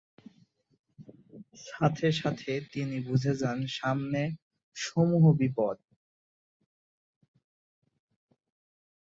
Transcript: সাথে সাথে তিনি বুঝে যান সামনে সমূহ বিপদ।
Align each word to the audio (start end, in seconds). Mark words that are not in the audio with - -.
সাথে 1.67 2.07
সাথে 2.11 2.51
তিনি 2.73 2.97
বুঝে 3.07 3.33
যান 3.41 3.59
সামনে 3.77 4.21
সমূহ 4.75 5.23
বিপদ। 5.39 5.77